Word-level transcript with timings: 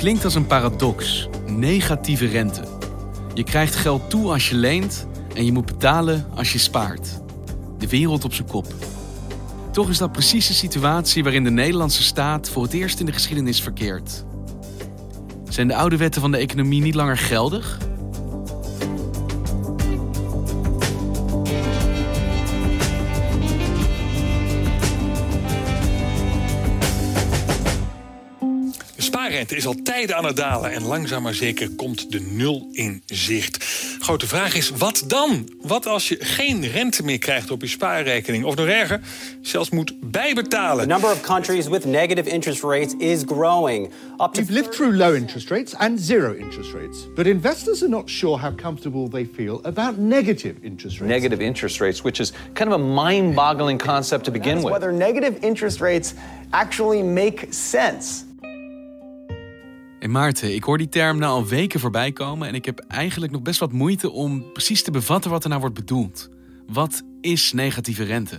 Klinkt 0.00 0.24
als 0.24 0.34
een 0.34 0.46
paradox. 0.46 1.28
Negatieve 1.46 2.26
rente. 2.26 2.62
Je 3.34 3.44
krijgt 3.44 3.74
geld 3.74 4.10
toe 4.10 4.32
als 4.32 4.48
je 4.48 4.56
leent 4.56 5.06
en 5.34 5.44
je 5.44 5.52
moet 5.52 5.66
betalen 5.66 6.26
als 6.34 6.52
je 6.52 6.58
spaart. 6.58 7.20
De 7.78 7.88
wereld 7.88 8.24
op 8.24 8.34
zijn 8.34 8.48
kop. 8.48 8.66
Toch 9.72 9.88
is 9.88 9.98
dat 9.98 10.12
precies 10.12 10.46
de 10.46 10.52
situatie 10.52 11.22
waarin 11.22 11.44
de 11.44 11.50
Nederlandse 11.50 12.02
staat 12.02 12.48
voor 12.48 12.62
het 12.62 12.72
eerst 12.72 13.00
in 13.00 13.06
de 13.06 13.12
geschiedenis 13.12 13.62
verkeert. 13.62 14.24
Zijn 15.48 15.68
de 15.68 15.74
oude 15.74 15.96
wetten 15.96 16.20
van 16.20 16.30
de 16.30 16.38
economie 16.38 16.82
niet 16.82 16.94
langer 16.94 17.18
geldig? 17.18 17.78
De 29.40 29.46
spaarrente 29.46 29.70
is 29.70 29.76
al 29.76 29.94
tijden 29.94 30.16
aan 30.16 30.24
het 30.24 30.36
dalen 30.36 30.72
en 30.72 30.82
langzaam 30.82 31.22
maar 31.22 31.34
zeker 31.34 31.70
komt 31.70 32.12
de 32.12 32.20
nul 32.20 32.68
in 32.72 33.02
zicht. 33.06 33.64
Grote 33.98 34.26
vraag 34.26 34.54
is, 34.54 34.70
wat 34.70 35.04
dan? 35.06 35.48
Wat 35.62 35.86
als 35.86 36.08
je 36.08 36.16
geen 36.20 36.66
rente 36.66 37.02
meer 37.04 37.18
krijgt 37.18 37.50
op 37.50 37.60
je 37.60 37.68
spaarrekening? 37.68 38.44
Of 38.44 38.54
nog 38.54 38.66
erger, 38.66 39.00
zelfs 39.42 39.70
moet 39.70 39.94
bijbetalen? 40.00 40.82
The 40.82 40.92
number 40.92 41.10
of 41.10 41.20
countries 41.20 41.68
with 41.68 41.84
negative 41.84 42.30
interest 42.30 42.62
rates 42.62 42.94
is 42.98 43.22
growing. 43.26 43.86
Up 44.18 44.32
to 44.32 44.40
We've 44.40 44.52
lived 44.52 44.72
through 44.72 44.96
low 44.96 45.14
interest 45.14 45.50
rates 45.50 45.74
and 45.74 46.00
zero 46.00 46.34
interest 46.34 46.72
rates, 46.72 47.08
but 47.14 47.26
investors 47.26 47.82
are 47.82 47.90
not 47.90 48.08
sure 48.10 48.38
how 48.38 48.54
comfortable 48.54 49.08
they 49.08 49.24
feel 49.24 49.60
about 49.64 49.98
negative 49.98 50.54
interest 50.62 51.00
rates. 51.00 51.12
negative 51.12 51.44
interest 51.44 51.80
rates, 51.80 52.02
which 52.02 52.20
is 52.20 52.32
kind 52.52 52.72
of 52.72 52.80
a 52.80 52.84
mind 52.84 53.34
boggling 53.34 53.78
concept 53.78 54.24
to 54.24 54.30
begin 54.30 54.56
with. 54.56 54.72
whether 54.72 54.92
negative 54.92 55.38
interest 55.42 55.80
rates 55.80 56.14
actually 56.50 57.02
make 57.02 57.46
sense. 57.52 58.24
Hey 60.00 60.08
Maarten, 60.08 60.54
ik 60.54 60.64
hoor 60.64 60.78
die 60.78 60.88
term 60.88 61.18
nou 61.18 61.32
al 61.32 61.46
weken 61.46 61.80
voorbij 61.80 62.12
komen 62.12 62.48
en 62.48 62.54
ik 62.54 62.64
heb 62.64 62.84
eigenlijk 62.88 63.32
nog 63.32 63.42
best 63.42 63.60
wat 63.60 63.72
moeite 63.72 64.10
om 64.10 64.52
precies 64.52 64.82
te 64.82 64.90
bevatten 64.90 65.30
wat 65.30 65.42
er 65.42 65.48
nou 65.48 65.60
wordt 65.60 65.76
bedoeld. 65.76 66.28
Wat 66.66 67.02
is 67.20 67.52
negatieve 67.52 68.04
rente? 68.04 68.38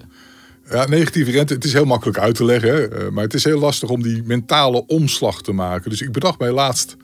Ja, 0.69 0.85
negatieve 0.85 1.31
rente, 1.31 1.53
het 1.53 1.63
is 1.63 1.73
heel 1.73 1.85
makkelijk 1.85 2.17
uit 2.17 2.35
te 2.35 2.45
leggen. 2.45 2.69
Hè? 2.69 2.87
Eh, 2.87 3.09
Maar 3.09 3.23
het 3.23 3.33
is 3.33 3.43
heel 3.43 3.59
lastig 3.59 3.89
om 3.89 4.01
die 4.01 4.23
mentale 4.23 4.85
omslag 4.85 5.41
te 5.41 5.51
maken. 5.51 5.89
Dus 5.89 6.01
ik 6.01 6.11
bedacht 6.11 6.39
mij 6.39 6.51
laatst, 6.51 6.97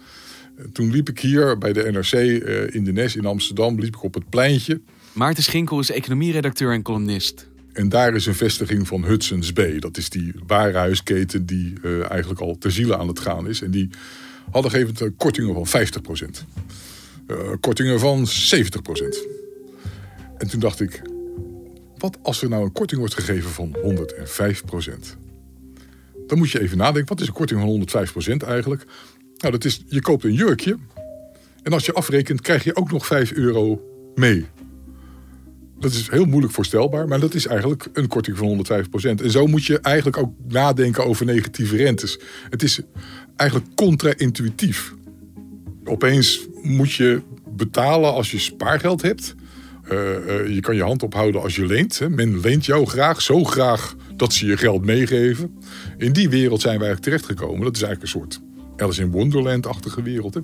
eh, 0.58 0.66
toen 0.74 0.92
liep 0.92 1.10
ik 1.10 1.20
hier 1.20 1.58
bij 1.58 1.74
de 1.74 1.92
NRC 1.92 2.14
eh, 2.14 2.76
in 2.76 2.84
de 2.84 2.92
Nes 2.92 3.16
in 3.16 3.26
Amsterdam, 3.26 3.80
liep 3.80 3.96
ik 3.96 4.04
op 4.04 4.14
het 4.14 4.30
pleintje. 4.30 4.82
Maarten 5.14 5.44
Schinkel 5.44 5.80
is 5.80 5.92
economieredacteur 5.92 6.74
en 6.74 6.82
columnist. 6.82 7.48
En 7.74 7.90
daar 7.90 8.16
is 8.16 8.26
een 8.26 8.36
vestiging 8.36 8.88
van 8.88 9.06
Hudson's 9.06 9.54
Bay. 9.54 9.80
Dat 9.80 9.98
is 9.98 10.10
die 10.10 10.34
warenhuisketen 10.48 11.46
die 11.46 11.74
eigenlijk 12.10 12.42
al 12.42 12.58
ter 12.58 12.72
ziele 12.72 12.98
aan 12.98 13.08
het 13.08 13.20
gaan 13.20 13.48
is. 13.48 13.62
En 13.62 13.72
die 13.72 13.90
hadden 14.52 14.72
gegeven 14.72 15.16
kortingen 15.16 15.54
van 15.54 15.68
50%. 15.68 16.46
eh, 17.28 17.38
kortingen 17.60 18.00
van 18.00 18.28
70%. 18.28 19.28
En 20.38 20.48
toen 20.48 20.60
dacht 20.60 20.80
ik, 20.80 21.02
wat 21.98 22.18
als 22.22 22.42
er 22.42 22.50
nou 22.50 22.64
een 22.64 22.72
korting 22.72 23.00
wordt 23.00 23.16
gegeven 23.16 23.50
van 23.50 23.76
105%? 23.84 25.18
Dan 26.28 26.38
moet 26.38 26.52
je 26.52 26.60
even 26.60 26.78
nadenken, 26.78 27.10
wat 27.10 27.22
is 27.22 27.28
een 27.28 27.34
korting 27.34 27.60
van 27.60 27.70
105% 27.70 28.44
eigenlijk? 28.48 28.86
Nou, 29.38 29.52
dat 29.52 29.66
is, 29.66 29.84
je 29.88 30.02
koopt 30.02 30.24
een 30.24 30.34
jurkje. 30.34 30.78
En 31.64 31.74
als 31.74 31.86
je 31.86 31.94
afrekent, 31.94 32.42
krijg 32.42 32.64
je 32.64 32.76
ook 32.76 32.92
nog 32.92 33.06
5 33.06 33.32
euro 33.32 33.82
mee. 34.16 34.46
Dat 35.80 35.92
is 35.92 36.10
heel 36.10 36.26
moeilijk 36.26 36.54
voorstelbaar, 36.54 37.08
maar 37.08 37.20
dat 37.20 37.34
is 37.34 37.48
eigenlijk 37.48 37.88
een 37.94 38.08
korting 38.08 38.38
van 38.38 38.66
105%. 38.66 39.22
En 39.22 39.32
zo 39.32 39.48
moet 39.48 39.66
je 39.66 39.80
eigenlijk 39.80 40.18
ook 40.18 40.34
nadenken 40.48 41.06
over 41.06 41.26
negatieve 41.26 41.76
rentes. 41.76 42.20
Het 42.50 42.64
is 42.64 42.82
eigenlijk 43.36 43.76
contra-intuïtief. 43.76 44.94
Opeens 45.84 46.48
moet 46.62 46.94
je 46.94 47.22
betalen 47.56 48.14
als 48.14 48.32
je 48.32 48.40
spaargeld 48.40 49.02
hebt. 49.02 49.36
Eh, 49.84 50.40
eh, 50.40 50.48
je 50.54 50.60
kan 50.60 50.76
je 50.76 50.84
hand 50.84 51.04
ophouden 51.04 51.42
als 51.42 51.56
je 51.56 51.66
leent. 51.66 52.00
Hè. 52.00 52.10
Men 52.10 52.40
leent 52.40 52.66
jou 52.66 52.86
graag, 52.86 53.22
zo 53.22 53.44
graag 53.44 53.96
dat 54.16 54.34
ze 54.34 54.46
je 54.46 54.58
geld 54.58 54.86
meegeven. 54.86 55.58
In 55.98 56.14
die 56.14 56.30
wereld 56.30 56.62
zijn 56.62 56.80
wij 56.80 56.88
eigenlijk 56.88 57.22
terechtgekomen. 57.22 57.64
Dat 57.64 57.76
is 57.76 57.82
eigenlijk 57.82 58.14
een 58.14 58.20
soort 58.22 58.42
Alice 58.78 59.02
in 59.02 59.12
Wonderland-achtige 59.12 60.02
wereld. 60.02 60.34
Hè. 60.34 60.40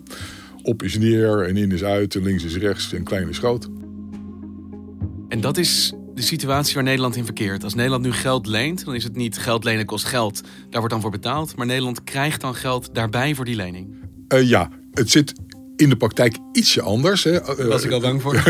Op 0.62 0.84
is 0.84 0.98
neer 0.98 1.42
en 1.42 1.58
in 1.58 1.72
is 1.72 1.84
uit 1.84 2.16
en 2.16 2.24
links 2.24 2.44
is 2.44 2.58
rechts 2.58 2.94
en 2.94 3.04
klein 3.04 3.30
is 3.30 3.38
groot. 3.38 3.70
En 5.34 5.42
dat 5.42 5.58
is 5.58 5.94
de 6.14 6.22
situatie 6.22 6.74
waar 6.74 6.84
Nederland 6.84 7.16
in 7.16 7.26
verkeert. 7.26 7.64
Als 7.64 7.74
Nederland 7.74 8.04
nu 8.04 8.12
geld 8.12 8.48
leent, 8.48 8.86
dan 8.86 8.96
is 8.96 9.04
het 9.04 9.16
niet 9.16 9.38
geld 9.38 9.64
lenen 9.64 9.86
kost 9.86 10.06
geld. 10.06 10.42
Daar 10.42 10.80
wordt 10.80 10.90
dan 10.90 11.02
voor 11.02 11.12
betaald. 11.12 11.56
Maar 11.56 11.66
Nederland 11.66 12.04
krijgt 12.04 12.42
dan 12.42 12.56
geld 12.56 12.90
daarbij 12.96 13.36
voor 13.36 13.46
die 13.46 13.56
lening. 13.56 13.88
Eh, 14.28 14.50
ja, 14.50 14.70
het 14.92 15.10
zit 15.10 15.34
in 15.76 15.90
de 15.90 15.96
praktijk 15.96 16.38
ietsje 16.52 16.82
anders. 16.82 17.24
Hè. 17.24 17.32
Daar 17.32 17.68
was 17.68 17.84
ik 17.84 17.92
al 17.92 18.00
bang 18.00 18.22
voor. 18.22 18.44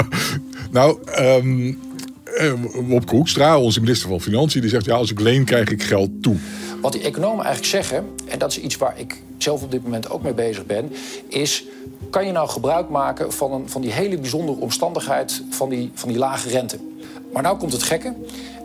nou, 0.70 1.02
ehm 1.04 1.72
eh, 2.24 2.52
Wopke 2.72 3.14
Hoekstra, 3.14 3.60
onze 3.60 3.80
minister 3.80 4.08
van 4.08 4.20
Financiën, 4.20 4.60
die 4.60 4.70
zegt... 4.70 4.84
ja, 4.84 4.94
als 4.94 5.10
ik 5.10 5.20
leen, 5.20 5.44
krijg 5.44 5.68
ik 5.68 5.82
geld 5.82 6.22
toe. 6.22 6.36
Wat 6.80 6.92
die 6.92 7.02
economen 7.02 7.44
eigenlijk 7.44 7.74
zeggen, 7.74 8.04
en 8.26 8.38
dat 8.38 8.50
is 8.50 8.60
iets 8.60 8.76
waar 8.76 8.98
ik 8.98 9.16
zelf 9.38 9.62
op 9.62 9.70
dit 9.70 9.82
moment 9.82 10.10
ook 10.10 10.22
mee 10.22 10.34
bezig 10.34 10.66
ben, 10.66 10.92
is: 11.28 11.64
kan 12.10 12.26
je 12.26 12.32
nou 12.32 12.48
gebruik 12.48 12.88
maken 12.88 13.32
van, 13.32 13.52
een, 13.52 13.68
van 13.68 13.80
die 13.80 13.92
hele 13.92 14.18
bijzondere 14.18 14.60
omstandigheid 14.60 15.42
van 15.50 15.68
die, 15.68 15.90
van 15.94 16.08
die 16.08 16.18
lage 16.18 16.48
rente? 16.48 16.78
Maar 17.32 17.42
nou 17.42 17.56
komt 17.56 17.72
het 17.72 17.82
gekke. 17.82 18.14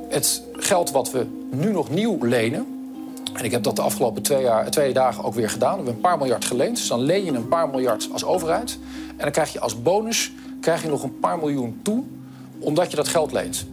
Het 0.09 0.41
geld 0.53 0.91
wat 0.91 1.11
we 1.11 1.25
nu 1.49 1.71
nog 1.71 1.89
nieuw 1.89 2.17
lenen. 2.21 2.65
En 3.33 3.45
ik 3.45 3.51
heb 3.51 3.63
dat 3.63 3.75
de 3.75 3.81
afgelopen 3.81 4.21
twee, 4.21 4.41
jaar, 4.41 4.71
twee 4.71 4.93
dagen 4.93 5.23
ook 5.23 5.33
weer 5.33 5.49
gedaan. 5.49 5.69
We 5.69 5.75
hebben 5.75 5.93
een 5.93 6.01
paar 6.01 6.17
miljard 6.17 6.45
geleend. 6.45 6.75
Dus 6.75 6.87
dan 6.87 7.01
leen 7.01 7.25
je 7.25 7.31
een 7.31 7.47
paar 7.47 7.69
miljard 7.69 8.09
als 8.11 8.25
overheid. 8.25 8.77
En 9.09 9.23
dan 9.23 9.31
krijg 9.31 9.53
je 9.53 9.59
als 9.59 9.81
bonus 9.81 10.31
krijg 10.65 10.81
je 10.81 10.89
nog 10.89 11.03
een 11.03 11.19
paar 11.19 11.37
miljoen 11.37 11.79
toe, 11.81 12.03
omdat 12.59 12.89
je 12.89 12.95
dat 12.95 13.07
geld 13.07 13.31
leent. 13.31 13.65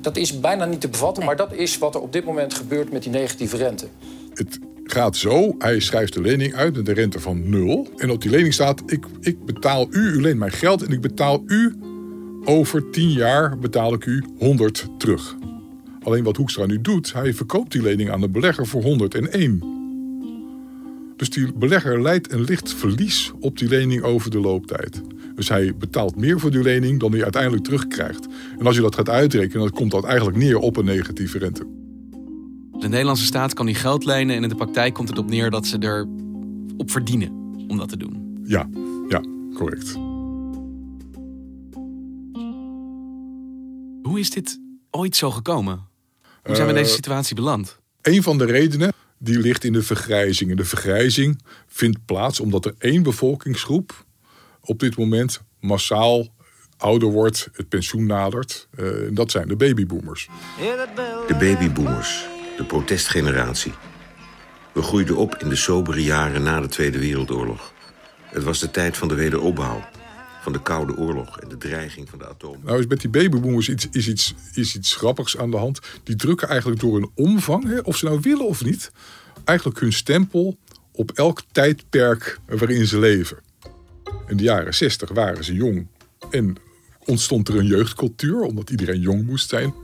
Dat 0.00 0.16
is 0.16 0.40
bijna 0.40 0.64
niet 0.64 0.80
te 0.80 0.88
bevatten, 0.88 1.24
maar 1.24 1.36
dat 1.36 1.52
is 1.52 1.78
wat 1.78 1.94
er 1.94 2.00
op 2.00 2.12
dit 2.12 2.24
moment 2.24 2.54
gebeurt 2.54 2.92
met 2.92 3.02
die 3.02 3.12
negatieve 3.12 3.56
rente. 3.56 3.86
Het 4.34 4.58
gaat 4.84 5.16
zo, 5.16 5.54
hij 5.58 5.80
schrijft 5.80 6.12
de 6.12 6.20
lening 6.20 6.54
uit 6.54 6.76
met 6.76 6.88
een 6.88 6.94
rente 6.94 7.20
van 7.20 7.50
nul. 7.50 7.88
En 7.96 8.10
op 8.10 8.22
die 8.22 8.30
lening 8.30 8.54
staat, 8.54 8.82
ik, 8.86 9.04
ik 9.20 9.44
betaal 9.44 9.86
u, 9.90 10.00
u 10.00 10.20
leent 10.20 10.38
mij 10.38 10.50
geld... 10.50 10.82
en 10.82 10.92
ik 10.92 11.00
betaal 11.00 11.42
u, 11.46 11.74
over 12.44 12.90
10 12.90 13.10
jaar 13.10 13.58
betaal 13.58 13.94
ik 13.94 14.06
u 14.06 14.24
100 14.38 14.88
terug. 14.98 15.36
Alleen 16.02 16.24
wat 16.24 16.36
Hoekstra 16.36 16.66
nu 16.66 16.80
doet, 16.80 17.12
hij 17.12 17.34
verkoopt 17.34 17.72
die 17.72 17.82
lening 17.82 18.10
aan 18.10 18.20
de 18.20 18.28
belegger 18.28 18.66
voor 18.66 18.82
101. 18.82 19.62
Dus 21.16 21.30
die 21.30 21.52
belegger 21.52 22.02
leidt 22.02 22.32
een 22.32 22.44
licht 22.44 22.74
verlies 22.74 23.32
op 23.40 23.58
die 23.58 23.68
lening 23.68 24.02
over 24.02 24.30
de 24.30 24.40
looptijd. 24.40 25.00
Dus 25.34 25.48
hij 25.48 25.74
betaalt 25.76 26.16
meer 26.16 26.40
voor 26.40 26.50
die 26.50 26.62
lening 26.62 27.00
dan 27.00 27.12
hij 27.12 27.22
uiteindelijk 27.22 27.64
terugkrijgt. 27.64 28.26
En 28.58 28.66
als 28.66 28.76
je 28.76 28.82
dat 28.82 28.94
gaat 28.94 29.08
uitrekenen, 29.08 29.60
dan 29.60 29.70
komt 29.70 29.90
dat 29.90 30.04
eigenlijk 30.04 30.36
neer 30.36 30.58
op 30.58 30.76
een 30.76 30.84
negatieve 30.84 31.38
rente. 31.38 31.81
De 32.82 32.88
Nederlandse 32.88 33.24
staat 33.24 33.54
kan 33.54 33.66
die 33.66 33.74
geld 33.74 34.04
lenen 34.04 34.36
en 34.36 34.42
in 34.42 34.48
de 34.48 34.54
praktijk 34.54 34.94
komt 34.94 35.08
het 35.08 35.18
op 35.18 35.28
neer 35.28 35.50
dat 35.50 35.66
ze 35.66 35.78
er 35.78 36.08
op 36.76 36.90
verdienen 36.90 37.30
om 37.68 37.76
dat 37.76 37.88
te 37.88 37.96
doen. 37.96 38.40
Ja, 38.44 38.68
ja, 39.08 39.20
correct. 39.54 39.92
Hoe 44.02 44.18
is 44.20 44.30
dit 44.30 44.60
ooit 44.90 45.16
zo 45.16 45.30
gekomen? 45.30 45.88
Hoe 46.42 46.54
zijn 46.54 46.66
we 46.66 46.72
in 46.72 46.78
Eh, 46.78 46.82
deze 46.82 46.94
situatie 46.94 47.34
beland? 47.34 47.78
Een 48.02 48.22
van 48.22 48.38
de 48.38 48.44
redenen 48.44 48.92
die 49.18 49.38
ligt 49.38 49.64
in 49.64 49.72
de 49.72 49.82
vergrijzing. 49.82 50.50
En 50.50 50.56
de 50.56 50.64
vergrijzing 50.64 51.42
vindt 51.66 52.04
plaats 52.04 52.40
omdat 52.40 52.64
er 52.64 52.74
één 52.78 53.02
bevolkingsgroep 53.02 54.04
op 54.60 54.78
dit 54.78 54.96
moment 54.96 55.42
massaal 55.60 56.28
ouder 56.76 57.08
wordt, 57.08 57.48
het 57.52 57.68
pensioen 57.68 58.06
nadert. 58.06 58.68
Eh, 58.76 59.06
en 59.06 59.14
dat 59.14 59.30
zijn 59.30 59.48
de 59.48 59.56
babyboomers. 59.56 60.28
De 61.26 61.36
babyboomers, 61.38 62.26
de 62.56 62.64
protestgeneratie. 62.64 63.72
We 64.72 64.82
groeiden 64.82 65.16
op 65.16 65.36
in 65.36 65.48
de 65.48 65.56
sobere 65.56 66.02
jaren 66.02 66.42
na 66.42 66.60
de 66.60 66.68
Tweede 66.68 66.98
Wereldoorlog. 66.98 67.72
Het 68.24 68.42
was 68.42 68.58
de 68.58 68.70
tijd 68.70 68.96
van 68.96 69.08
de 69.08 69.14
wederopbouw. 69.14 69.90
van 70.42 70.52
de 70.52 70.62
Koude 70.62 70.96
Oorlog 70.96 71.38
en 71.38 71.48
de 71.48 71.56
dreiging 71.56 72.08
van 72.08 72.18
de 72.18 72.28
atoom. 72.28 72.56
Nou 72.64 72.78
is 72.78 72.86
met 72.86 73.00
die 73.00 73.10
babyboomers 73.10 73.68
iets, 73.68 73.88
is 73.90 74.08
iets, 74.08 74.34
is 74.54 74.76
iets 74.76 74.94
grappigs 74.96 75.36
aan 75.36 75.50
de 75.50 75.56
hand. 75.56 75.80
Die 76.02 76.16
drukken 76.16 76.48
eigenlijk 76.48 76.80
door 76.80 76.94
hun 76.94 77.10
omvang, 77.14 77.64
hè, 77.64 77.78
of 77.78 77.96
ze 77.96 78.04
nou 78.04 78.18
willen 78.22 78.46
of 78.46 78.64
niet, 78.64 78.92
eigenlijk 79.44 79.80
hun 79.80 79.92
stempel 79.92 80.56
op 80.92 81.10
elk 81.10 81.42
tijdperk 81.52 82.38
waarin 82.46 82.86
ze 82.86 82.98
leven. 82.98 83.38
In 84.26 84.36
de 84.36 84.42
jaren 84.42 84.74
60 84.74 85.10
waren 85.10 85.44
ze 85.44 85.54
jong 85.54 85.86
en 86.30 86.56
ontstond 86.98 87.48
er 87.48 87.58
een 87.58 87.66
jeugdcultuur, 87.66 88.40
omdat 88.40 88.70
iedereen 88.70 89.00
jong 89.00 89.26
moest 89.26 89.48
zijn. 89.48 89.74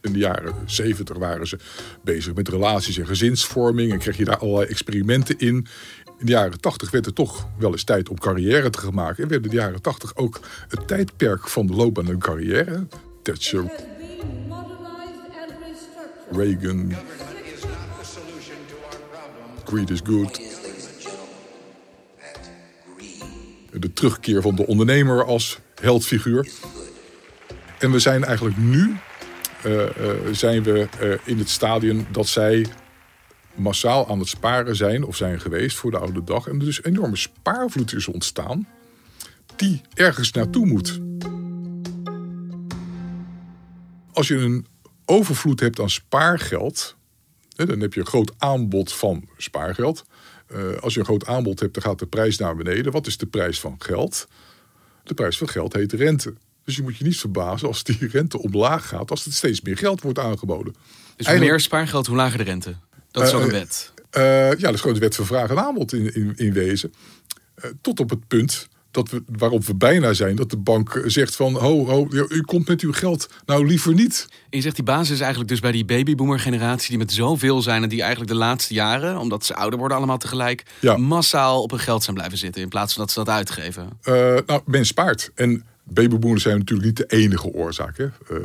In 0.00 0.12
de 0.12 0.18
jaren 0.18 0.54
70 0.66 1.16
waren 1.16 1.46
ze 1.46 1.58
bezig 2.04 2.34
met 2.34 2.48
relaties 2.48 2.98
en 2.98 3.06
gezinsvorming 3.06 3.92
en 3.92 3.98
kreeg 3.98 4.16
je 4.16 4.24
daar 4.24 4.38
allerlei 4.38 4.66
experimenten 4.66 5.38
in. 5.38 5.66
In 6.18 6.26
de 6.26 6.32
jaren 6.32 6.60
80 6.60 6.90
werd 6.90 7.04
het 7.04 7.14
toch 7.14 7.48
wel 7.58 7.70
eens 7.70 7.84
tijd 7.84 8.08
om 8.08 8.18
carrière 8.18 8.70
te 8.70 8.78
gaan 8.78 8.94
maken. 8.94 9.22
En 9.22 9.28
werd 9.28 9.44
in 9.44 9.50
de 9.50 9.56
jaren 9.56 9.82
80 9.82 10.16
ook 10.16 10.40
het 10.68 10.88
tijdperk 10.88 11.48
van 11.48 11.66
de 11.66 11.74
loopbaan 11.74 12.08
en 12.08 12.18
carrière. 12.18 12.86
Thatcher, 13.22 13.70
Reagan, 16.30 16.94
Greed 19.64 19.90
is 19.90 20.00
good. 20.04 20.40
De 23.72 23.92
terugkeer 23.92 24.42
van 24.42 24.54
de 24.54 24.66
ondernemer 24.66 25.24
als 25.24 25.58
heldfiguur. 25.80 26.48
En 27.78 27.90
we 27.90 27.98
zijn 27.98 28.24
eigenlijk 28.24 28.56
nu 28.56 28.96
zijn 30.32 30.62
we 30.62 30.88
uh, 31.02 31.14
in 31.24 31.38
het 31.38 31.48
stadium 31.48 32.06
dat 32.10 32.26
zij 32.26 32.66
massaal 33.54 34.08
aan 34.08 34.18
het 34.18 34.28
sparen 34.28 34.76
zijn 34.76 35.04
of 35.04 35.16
zijn 35.16 35.40
geweest 35.40 35.76
voor 35.76 35.90
de 35.90 35.98
oude 35.98 36.24
dag. 36.24 36.46
En 36.46 36.58
er 36.58 36.64
dus 36.64 36.78
een 36.78 36.92
enorme 36.92 37.16
spaarvloed 37.16 37.92
is 37.92 38.08
ontstaan 38.08 38.68
die 39.56 39.80
ergens 39.94 40.32
naartoe 40.32 40.66
moet. 40.66 41.00
Als 44.12 44.28
je 44.28 44.36
een 44.36 44.66
overvloed 45.04 45.60
hebt 45.60 45.80
aan 45.80 45.90
spaargeld, 45.90 46.96
dan 47.48 47.80
heb 47.80 47.94
je 47.94 48.00
een 48.00 48.06
groot 48.06 48.32
aanbod 48.38 48.92
van 48.92 49.28
spaargeld. 49.36 50.04
als 50.80 50.94
je 50.94 51.00
een 51.00 51.06
groot 51.06 51.26
aanbod 51.26 51.60
hebt, 51.60 51.74
dan 51.74 51.82
gaat 51.82 51.98
de 51.98 52.06
prijs 52.06 52.38
naar 52.38 52.56
beneden. 52.56 52.92
Wat 52.92 53.06
is 53.06 53.16
de 53.16 53.26
prijs 53.26 53.60
van 53.60 53.74
geld? 53.78 54.28
De 55.02 55.14
prijs 55.14 55.38
van 55.38 55.48
geld 55.48 55.72
heet 55.72 55.92
rente. 55.92 56.34
Dus 56.68 56.76
je 56.76 56.82
moet 56.82 56.96
je 56.96 57.04
niet 57.04 57.18
verbazen 57.18 57.68
als 57.68 57.82
die 57.82 58.08
rente 58.12 58.42
omlaag 58.42 58.88
gaat, 58.88 59.10
als 59.10 59.26
er 59.26 59.32
steeds 59.32 59.60
meer 59.60 59.76
geld 59.76 60.02
wordt 60.02 60.18
aangeboden. 60.18 60.74
Dus 61.16 61.26
hoe 61.26 61.38
meer 61.38 61.60
spaargeld, 61.60 62.06
hoe 62.06 62.16
lager 62.16 62.38
de 62.38 62.44
rente? 62.44 62.74
Dat 63.10 63.26
is 63.26 63.32
ook 63.32 63.42
een 63.42 63.50
wet. 63.50 63.92
Uh, 64.16 64.22
ja, 64.50 64.56
dat 64.56 64.74
is 64.74 64.80
gewoon 64.80 64.94
de 64.94 65.00
wet 65.00 65.14
van 65.14 65.26
vraag 65.26 65.50
en 65.50 65.58
aanbod 65.58 65.92
in, 65.92 66.14
in, 66.14 66.32
in 66.36 66.52
wezen. 66.52 66.92
Uh, 67.64 67.70
tot 67.80 68.00
op 68.00 68.10
het 68.10 68.26
punt 68.26 68.68
dat 68.90 69.10
we, 69.10 69.22
waarop 69.26 69.64
we 69.64 69.74
bijna 69.74 70.12
zijn, 70.12 70.36
dat 70.36 70.50
de 70.50 70.56
bank 70.56 71.02
zegt 71.06 71.36
van 71.36 71.54
ho, 71.54 71.86
ho, 71.86 72.08
u 72.28 72.40
komt 72.40 72.68
met 72.68 72.80
uw 72.80 72.92
geld 72.92 73.28
nou 73.46 73.66
liever 73.66 73.94
niet. 73.94 74.26
En 74.30 74.36
je 74.50 74.60
zegt 74.60 74.76
die 74.76 74.84
basis 74.84 75.10
is 75.10 75.20
eigenlijk 75.20 75.50
dus 75.50 75.60
bij 75.60 75.72
die 75.72 75.84
babyboomer 75.84 76.40
generatie 76.40 76.88
die 76.88 76.98
met 76.98 77.12
zoveel 77.12 77.62
zijn 77.62 77.82
en 77.82 77.88
die 77.88 78.00
eigenlijk 78.00 78.30
de 78.30 78.36
laatste 78.38 78.74
jaren, 78.74 79.18
omdat 79.18 79.44
ze 79.44 79.54
ouder 79.54 79.78
worden 79.78 79.96
allemaal 79.96 80.18
tegelijk, 80.18 80.62
ja. 80.80 80.96
massaal 80.96 81.62
op 81.62 81.70
hun 81.70 81.80
geld 81.80 82.02
zijn 82.02 82.16
blijven 82.16 82.38
zitten 82.38 82.62
in 82.62 82.68
plaats 82.68 82.94
van 82.94 83.02
dat 83.02 83.12
ze 83.12 83.18
dat 83.24 83.28
uitgeven. 83.28 83.88
Uh, 84.04 84.14
nou, 84.46 84.62
men 84.64 84.86
spaart. 84.86 85.30
En 85.34 85.64
babyboomers 85.92 86.42
zijn 86.42 86.58
natuurlijk 86.58 86.86
niet 86.86 86.96
de 86.96 87.16
enige 87.16 87.52
oorzaak. 87.52 87.96
Hè? 87.96 88.04
Uh, 88.04 88.38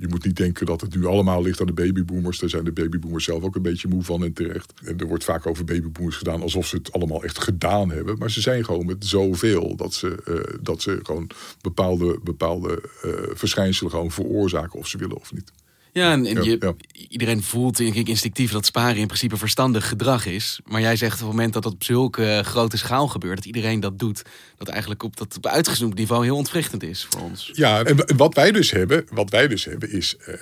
je 0.00 0.08
moet 0.08 0.24
niet 0.24 0.36
denken 0.36 0.66
dat 0.66 0.80
het 0.80 0.94
nu 0.94 1.06
allemaal 1.06 1.42
ligt 1.42 1.60
aan 1.60 1.66
de 1.66 1.72
babyboomers. 1.72 2.38
Daar 2.38 2.48
zijn 2.48 2.64
de 2.64 2.72
babyboomers 2.72 3.24
zelf 3.24 3.42
ook 3.42 3.54
een 3.54 3.62
beetje 3.62 3.88
moe 3.88 4.02
van 4.02 4.24
en 4.24 4.32
terecht. 4.32 4.72
Er 4.98 5.06
wordt 5.06 5.24
vaak 5.24 5.46
over 5.46 5.64
babyboomers 5.64 6.16
gedaan 6.16 6.42
alsof 6.42 6.66
ze 6.66 6.76
het 6.76 6.92
allemaal 6.92 7.24
echt 7.24 7.38
gedaan 7.38 7.90
hebben. 7.90 8.18
Maar 8.18 8.30
ze 8.30 8.40
zijn 8.40 8.64
gewoon 8.64 8.86
met 8.86 9.04
zoveel 9.04 9.76
dat 9.76 9.94
ze, 9.94 10.22
uh, 10.28 10.58
dat 10.62 10.82
ze 10.82 11.00
gewoon 11.02 11.30
bepaalde, 11.60 12.18
bepaalde 12.22 12.82
uh, 13.04 13.12
verschijnselen 13.32 13.90
gewoon 13.90 14.10
veroorzaken 14.10 14.78
of 14.78 14.86
ze 14.86 14.98
willen 14.98 15.16
of 15.16 15.32
niet. 15.32 15.52
Ja, 15.92 16.12
en, 16.12 16.26
en 16.26 16.34
ja, 16.34 16.42
je, 16.42 16.56
ja. 16.60 16.74
iedereen 17.08 17.42
voelt 17.42 17.76
denk 17.76 17.94
ik 17.94 18.08
instinctief 18.08 18.52
dat 18.52 18.66
sparen 18.66 18.96
in 18.96 19.06
principe 19.06 19.36
verstandig 19.36 19.88
gedrag 19.88 20.26
is. 20.26 20.60
Maar 20.64 20.80
jij 20.80 20.96
zegt 20.96 21.12
op 21.12 21.18
het 21.18 21.28
moment 21.28 21.52
dat 21.52 21.62
dat 21.62 21.72
op 21.72 21.84
zulke 21.84 22.42
grote 22.44 22.76
schaal 22.76 23.08
gebeurt, 23.08 23.36
dat 23.36 23.44
iedereen 23.44 23.80
dat 23.80 23.98
doet, 23.98 24.22
dat 24.56 24.68
eigenlijk 24.68 25.02
op 25.02 25.16
dat 25.16 25.38
uitgezoomd 25.46 25.94
niveau 25.94 26.24
heel 26.24 26.36
ontwrichtend 26.36 26.82
is 26.82 27.06
voor 27.10 27.20
ons. 27.20 27.50
Ja, 27.52 27.82
en 27.82 28.16
wat 28.16 28.34
wij 28.34 28.52
dus 28.52 28.70
hebben, 28.70 29.06
wat 29.10 29.30
wij 29.30 29.48
dus 29.48 29.64
hebben 29.64 29.92
is, 29.92 30.16
uh, 30.28 30.34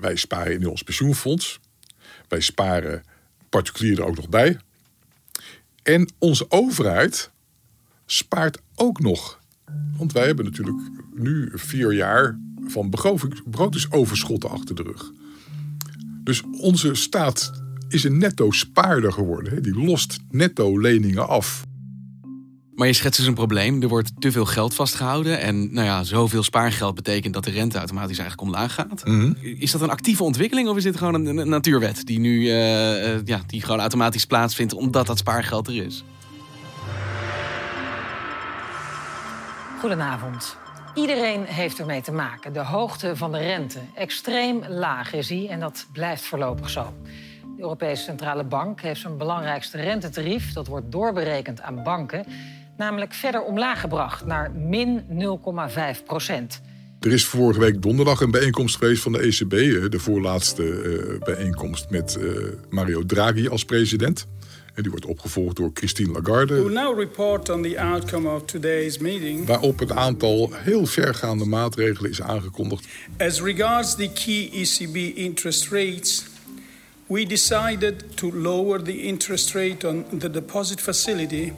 wij 0.00 0.16
sparen 0.16 0.52
in 0.52 0.68
ons 0.68 0.82
pensioenfonds. 0.82 1.60
Wij 2.28 2.40
sparen 2.40 3.02
particulieren 3.48 4.06
ook 4.06 4.16
nog 4.16 4.28
bij. 4.28 4.58
En 5.82 6.12
onze 6.18 6.50
overheid 6.50 7.30
spaart 8.06 8.58
ook 8.74 9.00
nog. 9.00 9.40
Want 9.96 10.12
wij 10.12 10.26
hebben 10.26 10.44
natuurlijk 10.44 10.78
nu 11.14 11.50
vier 11.54 11.92
jaar 11.92 12.38
van 12.66 12.90
begrotingsoverschotten 12.90 14.50
achter 14.50 14.74
de 14.74 14.82
rug. 14.82 15.12
Dus 16.24 16.42
onze 16.60 16.94
staat 16.94 17.62
is 17.88 18.04
een 18.04 18.18
netto 18.18 18.50
spaarder 18.50 19.12
geworden. 19.12 19.62
Die 19.62 19.84
lost 19.84 20.18
netto 20.30 20.78
leningen 20.78 21.28
af. 21.28 21.64
Maar 22.74 22.86
je 22.86 22.92
schetst 22.92 23.18
dus 23.18 23.28
een 23.28 23.34
probleem. 23.34 23.82
Er 23.82 23.88
wordt 23.88 24.12
te 24.18 24.32
veel 24.32 24.44
geld 24.44 24.74
vastgehouden. 24.74 25.40
En 25.40 25.74
nou 25.74 25.86
ja, 25.86 26.04
zoveel 26.04 26.42
spaargeld 26.42 26.94
betekent 26.94 27.34
dat 27.34 27.44
de 27.44 27.50
rente 27.50 27.78
automatisch 27.78 28.18
eigenlijk 28.18 28.48
omlaag 28.48 28.74
gaat. 28.74 29.04
Mhm. 29.04 29.32
Is 29.40 29.70
dat 29.70 29.80
een 29.80 29.90
actieve 29.90 30.22
ontwikkeling 30.22 30.68
of 30.68 30.76
is 30.76 30.82
dit 30.82 30.96
gewoon 30.96 31.14
een, 31.14 31.36
een 31.36 31.48
natuurwet 31.48 32.06
die 32.06 32.18
nu 32.18 32.40
uh, 32.40 33.14
uh, 33.14 33.20
ja, 33.24 33.40
die 33.46 33.62
gewoon 33.62 33.80
automatisch 33.80 34.24
plaatsvindt 34.24 34.72
omdat 34.72 35.06
dat 35.06 35.18
spaargeld 35.18 35.68
er 35.68 35.84
is? 35.84 36.04
Goedenavond. 39.80 40.56
Iedereen 40.94 41.44
heeft 41.44 41.78
ermee 41.78 42.00
te 42.00 42.12
maken. 42.12 42.52
De 42.52 42.64
hoogte 42.64 43.16
van 43.16 43.32
de 43.32 43.38
rente. 43.38 43.78
Extreem 43.94 44.64
laag 44.68 45.12
is 45.12 45.26
die 45.26 45.48
en 45.48 45.60
dat 45.60 45.86
blijft 45.92 46.24
voorlopig 46.24 46.70
zo. 46.70 46.94
De 47.56 47.62
Europese 47.62 48.02
Centrale 48.02 48.44
Bank 48.44 48.80
heeft 48.80 49.00
zijn 49.00 49.16
belangrijkste 49.16 49.80
rentetarief... 49.80 50.52
dat 50.52 50.66
wordt 50.66 50.92
doorberekend 50.92 51.60
aan 51.60 51.82
banken... 51.82 52.26
namelijk 52.76 53.12
verder 53.12 53.42
omlaag 53.42 53.80
gebracht 53.80 54.26
naar 54.26 54.52
min 54.52 55.04
0,5 55.98 56.04
procent. 56.04 56.60
Er 57.00 57.12
is 57.12 57.24
vorige 57.24 57.60
week 57.60 57.82
donderdag 57.82 58.20
een 58.20 58.30
bijeenkomst 58.30 58.76
geweest 58.76 59.02
van 59.02 59.12
de 59.12 59.18
ECB. 59.18 59.50
De 59.90 59.98
voorlaatste 59.98 60.62
uh, 60.62 61.18
bijeenkomst 61.18 61.90
met 61.90 62.16
uh, 62.20 62.48
Mario 62.70 63.06
Draghi 63.06 63.48
als 63.48 63.64
president. 63.64 64.26
En 64.74 64.82
die 64.82 64.90
wordt 64.90 65.06
opgevolgd 65.06 65.56
door 65.56 65.70
Christine 65.74 66.12
Lagarde. 66.12 66.70
Now 66.70 66.98
report 66.98 67.48
on 67.48 67.62
the 67.62 67.80
outcome 67.80 68.28
of 68.28 68.44
today's 68.44 68.98
meeting. 68.98 69.46
Waarop 69.46 69.80
een 69.80 69.94
aantal 69.94 70.50
heel 70.52 70.86
vergaande 70.86 71.44
maatregelen 71.44 72.10
is 72.10 72.22
aangekondigd. 72.22 72.86
As 73.16 73.40
regards 73.40 73.94
the 73.94 74.10
key 74.12 74.50
ECB 74.52 74.96
interest 75.16 75.68
rates, 75.68 76.24
we 77.06 77.26
decided 77.26 78.16
to 78.16 78.32
lower 78.32 78.82
the 78.82 79.02
interest 79.02 79.52
rate 79.52 79.88
on 79.88 80.04
the 80.18 80.30
deposit 80.30 80.80
facility 80.80 81.52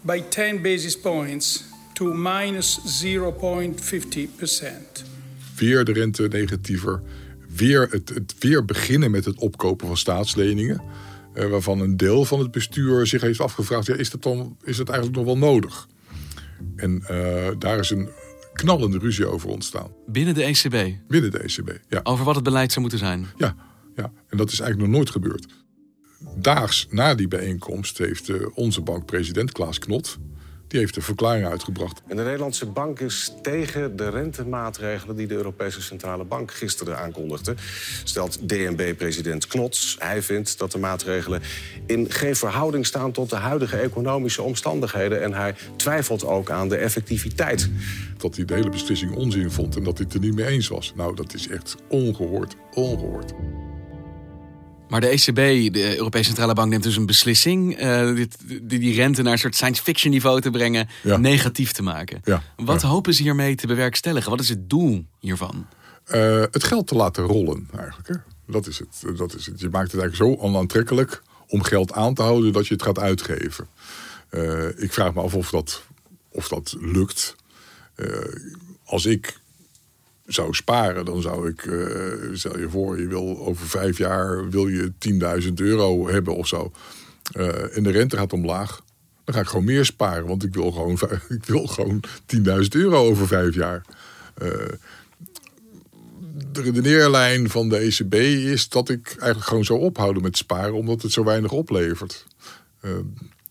by 0.00 0.22
10 0.28 0.62
basis 0.62 0.98
points 0.98 1.64
to 1.92 2.12
minus 2.12 2.80
0.50%. 3.04 3.08
Weer 5.56 5.84
de 5.84 5.92
rente 5.92 6.28
negatiever. 6.28 7.02
Weer 7.56 7.88
het, 7.90 8.08
het 8.08 8.34
weer 8.38 8.64
beginnen 8.64 9.10
met 9.10 9.24
het 9.24 9.38
opkopen 9.38 9.86
van 9.86 9.96
staatsleningen. 9.96 10.80
Uh, 11.34 11.46
waarvan 11.46 11.80
een 11.80 11.96
deel 11.96 12.24
van 12.24 12.38
het 12.38 12.50
bestuur 12.50 13.06
zich 13.06 13.20
heeft 13.20 13.40
afgevraagd: 13.40 13.86
ja, 13.86 13.94
is, 13.94 14.10
dat 14.10 14.22
dan, 14.22 14.56
is 14.64 14.76
dat 14.76 14.88
eigenlijk 14.88 15.18
nog 15.18 15.26
wel 15.26 15.50
nodig? 15.50 15.88
En 16.76 17.04
uh, 17.10 17.48
daar 17.58 17.78
is 17.78 17.90
een 17.90 18.08
knallende 18.52 18.98
ruzie 18.98 19.26
over 19.26 19.48
ontstaan. 19.48 19.92
Binnen 20.06 20.34
de 20.34 20.42
ECB? 20.42 20.96
Binnen 21.08 21.30
de 21.30 21.38
ECB, 21.38 21.78
ja. 21.88 22.00
Over 22.02 22.24
wat 22.24 22.34
het 22.34 22.44
beleid 22.44 22.70
zou 22.70 22.80
moeten 22.80 22.98
zijn? 22.98 23.26
Ja, 23.36 23.54
ja. 23.96 24.12
en 24.28 24.36
dat 24.36 24.52
is 24.52 24.60
eigenlijk 24.60 24.90
nog 24.90 24.98
nooit 24.98 25.10
gebeurd. 25.10 25.46
Daags 26.36 26.86
na 26.90 27.14
die 27.14 27.28
bijeenkomst 27.28 27.98
heeft 27.98 28.28
uh, 28.28 28.46
onze 28.54 28.80
bankpresident 28.80 29.52
Klaas 29.52 29.78
Knot 29.78 30.18
die 30.70 30.80
heeft 30.80 30.96
een 30.96 31.02
verklaring 31.02 31.46
uitgebracht. 31.46 32.02
En 32.06 32.16
de 32.16 32.22
Nederlandse 32.22 32.66
bank 32.66 33.00
is 33.00 33.32
tegen 33.42 33.96
de 33.96 34.08
rentemaatregelen 34.08 35.16
die 35.16 35.26
de 35.26 35.34
Europese 35.34 35.82
Centrale 35.82 36.24
Bank 36.24 36.52
gisteren 36.52 36.98
aankondigde. 36.98 37.54
Stelt 38.04 38.48
DNB-president 38.48 39.46
Knots. 39.46 39.96
Hij 39.98 40.22
vindt 40.22 40.58
dat 40.58 40.72
de 40.72 40.78
maatregelen 40.78 41.42
in 41.86 42.10
geen 42.10 42.36
verhouding 42.36 42.86
staan 42.86 43.12
tot 43.12 43.30
de 43.30 43.36
huidige 43.36 43.76
economische 43.76 44.42
omstandigheden. 44.42 45.22
En 45.22 45.32
hij 45.32 45.54
twijfelt 45.76 46.24
ook 46.24 46.50
aan 46.50 46.68
de 46.68 46.76
effectiviteit. 46.76 47.70
Dat 48.16 48.36
hij 48.36 48.44
de 48.44 48.54
hele 48.54 48.70
beslissing 48.70 49.14
onzin 49.14 49.50
vond 49.50 49.76
en 49.76 49.84
dat 49.84 49.98
hij 49.98 50.06
het 50.06 50.14
er 50.14 50.20
niet 50.20 50.34
mee 50.34 50.46
eens 50.46 50.68
was. 50.68 50.92
Nou, 50.96 51.16
dat 51.16 51.34
is 51.34 51.48
echt 51.48 51.76
ongehoord, 51.88 52.56
ongehoord. 52.74 53.32
Maar 54.90 55.00
de 55.00 55.06
ECB, 55.06 55.72
de 55.72 55.96
Europese 55.96 56.24
Centrale 56.24 56.54
Bank, 56.54 56.70
neemt 56.70 56.82
dus 56.82 56.96
een 56.96 57.06
beslissing 57.06 57.82
uh, 57.82 58.14
dit, 58.14 58.36
die, 58.62 58.78
die 58.78 58.94
rente 58.94 59.22
naar 59.22 59.32
een 59.32 59.38
soort 59.38 59.54
science 59.54 59.82
fiction 59.82 60.12
niveau 60.12 60.40
te 60.40 60.50
brengen, 60.50 60.88
ja. 61.02 61.16
negatief 61.16 61.72
te 61.72 61.82
maken. 61.82 62.20
Ja. 62.24 62.42
Wat 62.56 62.80
ja. 62.80 62.88
hopen 62.88 63.14
ze 63.14 63.22
hiermee 63.22 63.54
te 63.54 63.66
bewerkstelligen? 63.66 64.30
Wat 64.30 64.40
is 64.40 64.48
het 64.48 64.70
doel 64.70 65.04
hiervan? 65.18 65.66
Uh, 66.14 66.42
het 66.50 66.64
geld 66.64 66.86
te 66.86 66.94
laten 66.94 67.24
rollen, 67.24 67.68
eigenlijk. 67.76 68.08
Hè? 68.08 68.14
Dat, 68.46 68.66
is 68.66 68.78
het, 68.78 69.18
dat 69.18 69.34
is 69.34 69.46
het. 69.46 69.60
Je 69.60 69.68
maakt 69.68 69.92
het 69.92 70.00
eigenlijk 70.00 70.38
zo 70.38 70.46
onaantrekkelijk 70.46 71.22
om 71.46 71.62
geld 71.62 71.92
aan 71.92 72.14
te 72.14 72.22
houden 72.22 72.52
dat 72.52 72.66
je 72.66 72.74
het 72.74 72.82
gaat 72.82 72.98
uitgeven. 72.98 73.66
Uh, 74.30 74.82
ik 74.82 74.92
vraag 74.92 75.14
me 75.14 75.20
af 75.20 75.34
of 75.34 75.50
dat, 75.50 75.82
of 76.28 76.48
dat 76.48 76.76
lukt. 76.78 77.36
als 78.84 79.06
ik 79.06 79.39
zou 80.32 80.54
sparen, 80.54 81.04
dan 81.04 81.22
zou 81.22 81.48
ik, 81.48 81.64
uh, 81.64 82.12
stel 82.32 82.58
je 82.58 82.68
voor, 82.68 83.00
je 83.00 83.06
wil 83.06 83.38
over 83.38 83.66
vijf 83.66 83.98
jaar 83.98 84.50
wil 84.50 84.68
je 84.68 84.92
10.000 85.42 85.52
euro 85.54 86.08
hebben 86.08 86.36
of 86.36 86.46
zo. 86.46 86.72
Uh, 87.36 87.76
en 87.76 87.82
de 87.82 87.90
rente 87.90 88.16
gaat 88.16 88.32
omlaag. 88.32 88.80
Dan 89.24 89.34
ga 89.34 89.40
ik 89.40 89.46
gewoon 89.46 89.64
meer 89.64 89.84
sparen, 89.84 90.26
want 90.26 90.44
ik 90.44 90.54
wil 90.54 90.72
gewoon, 90.72 90.98
ik 91.38 91.44
wil 91.44 91.66
gewoon 91.66 92.04
10.000 92.36 92.42
euro 92.68 92.96
over 92.96 93.26
vijf 93.26 93.54
jaar. 93.54 93.84
Uh, 94.42 94.48
de 96.52 96.62
redeneerlijn 96.62 97.50
van 97.50 97.68
de 97.68 97.76
ECB 97.76 98.14
is 98.14 98.68
dat 98.68 98.88
ik 98.88 99.06
eigenlijk 99.08 99.46
gewoon 99.46 99.64
zou 99.64 99.80
ophouden 99.80 100.22
met 100.22 100.36
sparen, 100.36 100.74
omdat 100.74 101.02
het 101.02 101.12
zo 101.12 101.24
weinig 101.24 101.52
oplevert. 101.52 102.26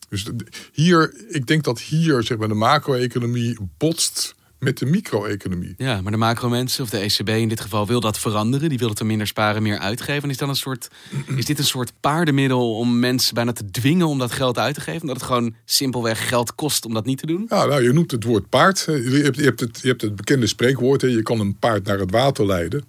dus 0.09 0.29
hier, 0.71 1.13
ik 1.29 1.48
denk 1.48 1.63
dat 1.63 1.79
hier 1.79 2.24
zeg 2.24 2.38
maar, 2.38 2.48
de 2.48 2.53
macro-economie 2.53 3.57
botst 3.77 4.36
met 4.59 4.77
de 4.77 4.85
micro-economie. 4.85 5.73
Ja, 5.77 6.01
maar 6.01 6.11
de 6.11 6.17
macro-mensen, 6.17 6.83
of 6.83 6.89
de 6.89 6.97
ECB 6.97 7.29
in 7.29 7.49
dit 7.49 7.59
geval, 7.59 7.87
wil 7.87 7.99
dat 7.99 8.19
veranderen. 8.19 8.69
Die 8.69 8.77
wil 8.77 8.89
het 8.89 8.99
er 8.99 9.05
minder 9.05 9.27
sparen, 9.27 9.63
meer 9.63 9.77
uitgeven. 9.77 10.29
Is, 10.29 10.37
dan 10.37 10.49
een 10.49 10.55
soort, 10.55 10.87
is 11.35 11.45
dit 11.45 11.57
een 11.59 11.65
soort 11.65 11.91
paardenmiddel 11.99 12.75
om 12.75 12.99
mensen 12.99 13.33
bijna 13.33 13.53
te 13.53 13.71
dwingen 13.71 14.07
om 14.07 14.19
dat 14.19 14.31
geld 14.31 14.57
uit 14.57 14.75
te 14.75 14.81
geven? 14.81 15.01
Omdat 15.01 15.15
het 15.15 15.25
gewoon 15.25 15.55
simpelweg 15.65 16.27
geld 16.27 16.55
kost 16.55 16.85
om 16.85 16.93
dat 16.93 17.05
niet 17.05 17.17
te 17.17 17.25
doen? 17.25 17.45
Ja, 17.49 17.65
nou, 17.65 17.83
je 17.83 17.93
noemt 17.93 18.11
het 18.11 18.23
woord 18.23 18.49
paard. 18.49 18.83
Je 18.85 19.21
hebt, 19.23 19.35
je 19.35 19.43
hebt, 19.43 19.59
het, 19.59 19.79
je 19.81 19.87
hebt 19.87 20.01
het 20.01 20.15
bekende 20.15 20.47
spreekwoord, 20.47 21.01
je 21.01 21.23
kan 21.23 21.39
een 21.39 21.57
paard 21.59 21.85
naar 21.85 21.99
het 21.99 22.11
water 22.11 22.45
leiden. 22.45 22.83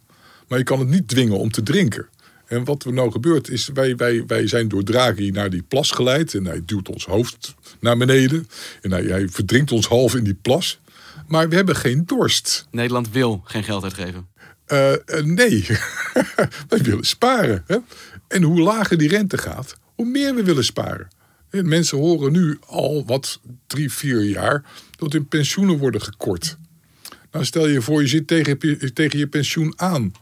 Maar 0.49 0.59
je 0.59 0.65
kan 0.65 0.79
het 0.79 0.89
niet 0.89 1.09
dwingen 1.09 1.39
om 1.39 1.51
te 1.51 1.63
drinken. 1.63 2.07
En 2.47 2.65
wat 2.65 2.85
er 2.85 2.93
nou 2.93 3.11
gebeurt 3.11 3.49
is, 3.49 3.71
wij, 3.75 3.97
wij, 3.97 4.25
wij 4.27 4.47
zijn 4.47 4.69
door 4.69 4.83
Draghi 4.83 5.31
naar 5.31 5.51
die 5.51 5.63
plas 5.63 5.91
geleid. 5.91 6.35
En 6.35 6.45
hij 6.45 6.63
duwt 6.65 6.89
ons 6.89 7.05
hoofd 7.05 7.55
naar 7.81 7.97
beneden. 7.97 8.49
En 8.83 8.91
hij, 8.91 9.05
hij 9.05 9.29
verdrinkt 9.29 9.73
ons 9.73 9.87
half 9.87 10.15
in 10.15 10.25
die 10.25 10.39
plas. 10.43 10.81
Maar 11.31 11.49
we 11.49 11.55
hebben 11.55 11.77
geen 11.77 12.03
dorst. 12.07 12.67
Nederland 12.71 13.11
wil 13.11 13.41
geen 13.45 13.65
geld 13.65 13.85
uitgeven. 13.85 14.29
Uh, 14.69 14.93
nee, 15.23 15.67
wij 16.69 16.79
willen 16.83 17.05
sparen. 17.05 17.65
Hè? 17.67 17.77
En 18.29 18.43
hoe 18.43 18.61
lager 18.61 18.99
die 18.99 19.09
rente 19.09 19.39
gaat, 19.39 19.77
hoe 19.95 20.07
meer 20.07 20.35
we 20.35 20.43
willen 20.43 20.65
sparen. 20.65 21.09
En 21.51 21.69
mensen 21.69 21.99
horen 21.99 22.33
nu 22.33 22.59
al 22.67 23.05
wat 23.07 23.41
drie, 23.67 23.93
vier 23.93 24.23
jaar 24.23 24.65
dat 24.97 25.13
hun 25.13 25.29
pensioenen 25.29 25.79
worden 25.79 26.03
gekort. 26.03 26.57
Nou, 27.31 27.45
stel 27.45 27.67
je 27.67 27.83
voor, 27.83 28.01
je 28.01 28.09
zit 28.09 28.27
tegen, 28.27 28.59
tegen 28.93 29.19
je 29.19 29.27
pensioen 29.27 29.73
aan. 29.77 30.13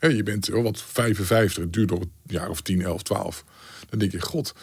je 0.00 0.22
bent 0.22 0.52
oh, 0.52 0.62
wat 0.62 0.82
55, 0.82 1.62
het 1.62 1.72
duurt 1.72 1.90
nog 1.90 2.00
een 2.00 2.12
jaar 2.26 2.48
of 2.48 2.60
10, 2.60 2.82
11, 2.82 3.02
12. 3.02 3.44
Dan 3.88 3.98
denk 3.98 4.12
je, 4.12 4.20
god, 4.20 4.54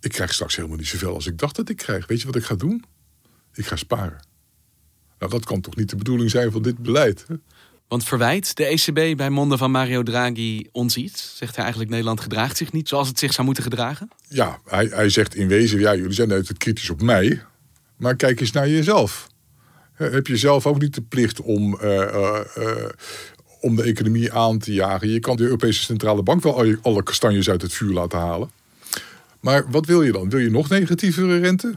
ik 0.00 0.10
krijg 0.10 0.32
straks 0.32 0.56
helemaal 0.56 0.76
niet 0.76 0.86
zoveel 0.86 1.14
als 1.14 1.26
ik 1.26 1.38
dacht 1.38 1.56
dat 1.56 1.68
ik 1.68 1.76
krijg. 1.76 2.06
Weet 2.06 2.20
je 2.20 2.26
wat 2.26 2.36
ik 2.36 2.44
ga 2.44 2.54
doen? 2.54 2.84
Ik 3.58 3.66
ga 3.66 3.76
sparen. 3.76 4.26
Nou, 5.18 5.32
dat 5.32 5.44
kan 5.44 5.60
toch 5.60 5.76
niet 5.76 5.90
de 5.90 5.96
bedoeling 5.96 6.30
zijn 6.30 6.52
van 6.52 6.62
dit 6.62 6.78
beleid? 6.78 7.24
Hè? 7.28 7.34
Want 7.88 8.04
verwijt 8.04 8.56
de 8.56 8.64
ECB 8.64 9.16
bij 9.16 9.30
monden 9.30 9.58
van 9.58 9.70
Mario 9.70 10.02
Draghi 10.02 10.66
ons 10.72 10.96
iets? 10.96 11.36
Zegt 11.36 11.54
hij 11.54 11.62
eigenlijk 11.62 11.90
Nederland 11.90 12.20
gedraagt 12.20 12.56
zich 12.56 12.72
niet 12.72 12.88
zoals 12.88 13.08
het 13.08 13.18
zich 13.18 13.32
zou 13.32 13.46
moeten 13.46 13.64
gedragen? 13.64 14.10
Ja, 14.28 14.58
hij, 14.64 14.86
hij 14.86 15.08
zegt 15.08 15.34
in 15.34 15.48
wezen, 15.48 15.80
ja, 15.80 15.94
jullie 15.94 16.12
zijn 16.12 16.30
het 16.30 16.56
kritisch 16.56 16.90
op 16.90 17.02
mij. 17.02 17.42
Maar 17.96 18.16
kijk 18.16 18.40
eens 18.40 18.52
naar 18.52 18.68
jezelf. 18.68 19.28
Heb 19.92 20.26
je 20.26 20.36
zelf 20.36 20.66
ook 20.66 20.80
niet 20.80 20.94
de 20.94 21.02
plicht 21.02 21.40
om, 21.40 21.78
uh, 21.82 21.90
uh, 21.90 22.40
uh, 22.58 22.88
om 23.60 23.76
de 23.76 23.82
economie 23.82 24.32
aan 24.32 24.58
te 24.58 24.72
jagen? 24.72 25.08
Je 25.08 25.20
kan 25.20 25.36
de 25.36 25.42
Europese 25.42 25.82
Centrale 25.82 26.22
Bank 26.22 26.42
wel 26.42 26.76
alle 26.82 27.02
kastanjes 27.02 27.50
uit 27.50 27.62
het 27.62 27.72
vuur 27.72 27.92
laten 27.92 28.18
halen. 28.18 28.50
Maar 29.40 29.70
wat 29.70 29.86
wil 29.86 30.02
je 30.02 30.12
dan? 30.12 30.30
Wil 30.30 30.40
je 30.40 30.50
nog 30.50 30.68
negatievere 30.68 31.38
rente? 31.38 31.74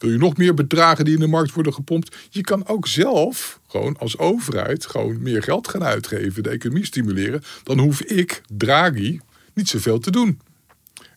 Wil 0.00 0.10
je 0.10 0.18
nog 0.18 0.36
meer 0.36 0.54
bedragen 0.54 1.04
die 1.04 1.14
in 1.14 1.20
de 1.20 1.26
markt 1.26 1.52
worden 1.52 1.74
gepompt? 1.74 2.16
Je 2.30 2.40
kan 2.40 2.66
ook 2.66 2.86
zelf, 2.86 3.60
gewoon 3.66 3.98
als 3.98 4.18
overheid, 4.18 4.86
gewoon 4.86 5.22
meer 5.22 5.42
geld 5.42 5.68
gaan 5.68 5.84
uitgeven, 5.84 6.42
de 6.42 6.48
economie 6.48 6.84
stimuleren. 6.84 7.42
Dan 7.62 7.78
hoef 7.78 8.02
ik, 8.02 8.42
Draghi, 8.48 9.20
niet 9.54 9.68
zoveel 9.68 9.98
te 9.98 10.10
doen. 10.10 10.40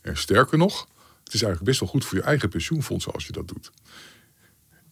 En 0.02 0.18
sterker 0.18 0.58
nog, 0.58 0.88
het 1.24 1.34
is 1.34 1.42
eigenlijk 1.42 1.64
best 1.64 1.80
wel 1.80 1.90
goed 1.90 2.06
voor 2.06 2.18
je 2.18 2.24
eigen 2.24 2.50
pensioenfonds 2.50 3.08
als 3.14 3.26
je 3.26 3.32
dat 3.32 3.48
doet. 3.48 3.72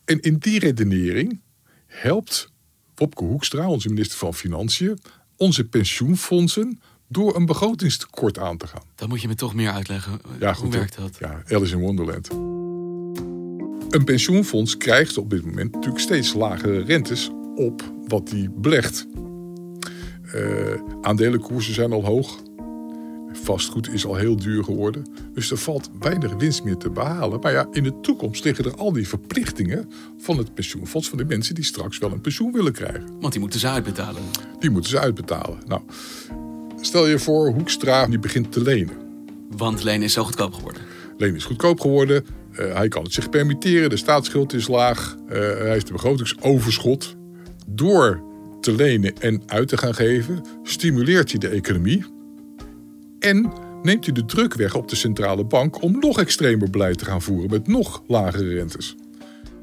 En 0.06 0.20
in 0.20 0.38
die 0.38 0.60
redenering 0.60 1.42
helpt 1.86 2.52
Wopke 2.96 3.24
Hoekstra, 3.24 3.68
onze 3.68 3.90
minister 3.90 4.18
van 4.18 4.34
Financiën, 4.34 5.00
onze 5.38 5.64
pensioenfondsen 5.64 6.82
door 7.08 7.36
een 7.36 7.46
begrotingstekort 7.46 8.40
aan 8.40 8.58
te 8.58 8.68
gaan. 8.68 8.84
Dan 8.96 9.10
moet 9.10 9.22
je 9.22 9.28
me 9.28 9.36
toch 9.36 9.54
meer 9.54 9.72
uitleggen. 9.72 10.22
Ja, 10.40 10.54
Hoe 10.54 10.72
werkt 10.72 10.96
dat? 10.96 11.18
Ja, 11.20 11.44
Alice 11.48 11.74
in 11.74 11.82
Wonderland. 11.82 12.30
Een 13.92 14.04
pensioenfonds 14.04 14.78
krijgt 14.78 15.18
op 15.18 15.30
dit 15.30 15.46
moment 15.46 15.74
natuurlijk 15.74 16.02
steeds 16.02 16.34
lagere 16.34 16.84
rentes 16.84 17.30
op 17.56 17.94
wat 18.08 18.28
die 18.28 18.50
belegt. 18.50 19.08
Uh, 20.36 20.42
aandelenkoersen 21.02 21.74
zijn 21.74 21.92
al 21.92 22.06
hoog. 22.06 22.42
Vastgoed 23.32 23.94
is 23.94 24.06
al 24.06 24.16
heel 24.16 24.36
duur 24.36 24.64
geworden. 24.64 25.06
Dus 25.34 25.52
er 25.52 25.58
valt 25.58 25.90
weinig 26.00 26.34
winst 26.34 26.64
meer 26.64 26.78
te 26.78 26.90
behalen. 26.90 27.40
Maar 27.40 27.52
ja, 27.52 27.68
in 27.72 27.84
de 27.84 28.00
toekomst 28.02 28.44
liggen 28.44 28.66
er 28.66 28.76
al 28.76 28.94
die 28.94 29.08
verplichtingen 29.08 29.90
van 30.18 30.38
het 30.38 30.54
pensioenfonds. 30.54 31.10
van 31.10 31.18
de 31.18 31.26
mensen 31.26 31.56
die 31.56 31.64
straks 31.64 31.98
wel 31.98 32.12
een 32.12 32.22
pensioen 32.22 32.52
willen 32.52 32.74
krijgen. 32.74 33.08
Want 33.20 33.32
die 33.32 33.42
moeten 33.42 33.60
ze 33.60 33.68
uitbetalen. 33.68 34.22
Die 34.60 34.70
moeten 34.70 34.92
ze 34.92 35.00
uitbetalen. 35.00 35.58
Nou, 35.68 35.82
stel 36.82 37.08
je 37.08 37.20
voor, 37.20 37.50
Hoekstra 37.54 38.08
die 38.08 38.20
begint 38.20 38.52
te 38.52 38.62
lenen. 38.62 38.96
Want 39.50 39.84
lenen 39.84 40.04
is 40.04 40.14
zo 40.14 40.24
goedkoop 40.24 40.54
geworden. 40.54 40.82
Lenen 41.18 41.36
is 41.36 41.46
goedkoop 41.46 41.80
geworden. 41.80 42.26
Uh, 42.60 42.74
hij 42.76 42.88
kan 42.88 43.04
het 43.04 43.14
zich 43.14 43.30
permitteren, 43.30 43.90
de 43.90 43.98
staatsschuld 43.98 44.54
is 44.54 44.68
laag, 44.68 45.16
uh, 45.26 45.34
hij 45.38 45.70
heeft 45.70 45.88
een 45.88 45.96
begrotingsoverschot. 45.96 47.16
Door 47.68 48.24
te 48.62 48.76
lenen 48.76 49.14
en 49.20 49.42
uit 49.46 49.68
te 49.68 49.78
gaan 49.78 49.96
geven, 49.96 50.42
stimuleert 50.64 51.30
hij 51.30 51.40
de 51.40 51.48
economie. 51.48 52.06
En 53.20 53.54
neemt 53.84 54.06
hij 54.06 54.14
de 54.14 54.26
druk 54.26 54.54
weg 54.54 54.76
op 54.76 54.90
de 54.90 54.96
centrale 54.96 55.46
bank 55.46 55.82
om 55.82 56.00
nog 56.00 56.20
extremer 56.20 56.70
beleid 56.70 56.98
te 56.98 57.06
gaan 57.06 57.22
voeren 57.22 57.50
met 57.50 57.68
nog 57.68 58.04
lagere 58.08 58.54
rentes. 58.54 58.96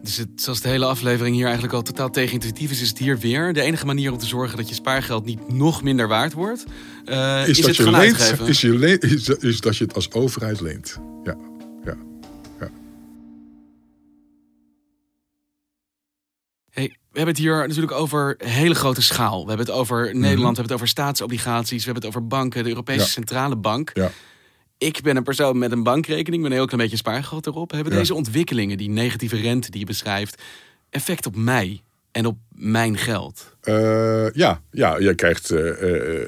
Dus 0.02 0.16
het, 0.16 0.28
zoals 0.34 0.60
de 0.60 0.68
hele 0.68 0.84
aflevering 0.84 1.34
hier 1.34 1.44
eigenlijk 1.44 1.74
al 1.74 1.82
totaal 1.82 2.10
tegenintuïtief 2.10 2.70
is, 2.70 2.80
is 2.80 2.88
het 2.88 2.98
hier 2.98 3.18
weer. 3.18 3.52
De 3.52 3.60
enige 3.60 3.86
manier 3.86 4.12
om 4.12 4.18
te 4.18 4.26
zorgen 4.26 4.56
dat 4.56 4.68
je 4.68 4.74
spaargeld 4.74 5.24
niet 5.24 5.52
nog 5.52 5.82
minder 5.82 6.08
waard 6.08 6.32
wordt, 6.32 6.64
uh, 7.06 7.42
is, 7.42 7.48
is, 7.48 7.56
dat 7.56 7.66
het 7.66 7.76
je 7.76 7.90
leent, 7.90 9.02
is, 9.02 9.28
je 9.28 9.28
is, 9.28 9.28
is 9.28 9.60
dat 9.60 9.76
je 9.76 9.84
het 9.84 9.94
als 9.94 10.12
overheid 10.12 10.60
leent. 10.60 10.98
Ja. 11.22 11.36
We 17.18 17.24
hebben 17.24 17.42
het 17.42 17.52
hier 17.52 17.68
natuurlijk 17.68 18.00
over 18.00 18.34
hele 18.38 18.74
grote 18.74 19.02
schaal. 19.02 19.42
We 19.42 19.48
hebben 19.48 19.66
het 19.66 19.74
over 19.74 20.04
Nederland, 20.04 20.38
we 20.38 20.44
hebben 20.44 20.62
het 20.62 20.72
over 20.72 20.88
staatsobligaties, 20.88 21.84
we 21.84 21.90
hebben 21.90 22.02
het 22.02 22.16
over 22.16 22.26
banken, 22.26 22.62
de 22.62 22.68
Europese 22.68 23.08
Centrale 23.08 23.56
Bank. 23.56 23.90
Ja. 23.94 24.10
Ik 24.78 25.02
ben 25.02 25.16
een 25.16 25.22
persoon 25.22 25.58
met 25.58 25.72
een 25.72 25.82
bankrekening, 25.82 26.42
met 26.42 26.50
een 26.50 26.56
heel 26.56 26.66
klein 26.66 26.82
beetje 26.82 26.96
spaargeld 26.96 27.46
erop. 27.46 27.70
Hebben 27.70 27.92
deze 27.92 28.14
ontwikkelingen, 28.14 28.76
die 28.76 28.88
negatieve 28.88 29.36
rente 29.36 29.70
die 29.70 29.80
je 29.80 29.86
beschrijft, 29.86 30.42
effect 30.90 31.26
op 31.26 31.36
mij 31.36 31.82
en 32.12 32.26
op 32.26 32.38
mijn 32.48 32.96
geld? 32.96 33.56
Uh, 33.64 34.30
ja, 34.30 34.60
ja, 34.70 35.00
jij 35.00 35.14
krijgt, 35.14 35.50
uh, 35.50 35.82
uh, 35.82 36.20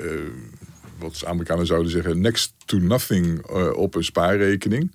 wat 0.98 1.24
Amerikanen 1.26 1.66
zouden 1.66 1.90
zeggen, 1.90 2.20
next 2.20 2.52
to 2.64 2.78
nothing 2.78 3.46
op 3.74 3.94
een 3.94 4.04
spaarrekening. 4.04 4.94